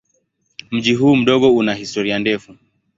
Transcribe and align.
Mji 0.71 0.93
huu 0.93 1.15
mdogo 1.15 1.55
una 1.55 1.73
historia 1.73 2.19
ndefu. 2.19 2.53